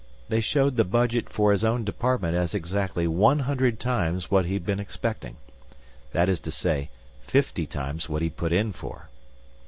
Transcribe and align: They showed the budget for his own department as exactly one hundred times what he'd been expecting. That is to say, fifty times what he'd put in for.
They 0.29 0.41
showed 0.41 0.77
the 0.77 0.83
budget 0.83 1.29
for 1.29 1.51
his 1.51 1.63
own 1.63 1.83
department 1.83 2.35
as 2.35 2.55
exactly 2.55 3.05
one 3.05 3.37
hundred 3.37 3.79
times 3.79 4.31
what 4.31 4.45
he'd 4.45 4.65
been 4.65 4.79
expecting. 4.79 5.35
That 6.11 6.27
is 6.27 6.39
to 6.39 6.49
say, 6.51 6.89
fifty 7.21 7.67
times 7.67 8.09
what 8.09 8.23
he'd 8.23 8.35
put 8.35 8.51
in 8.51 8.71
for. 8.73 9.09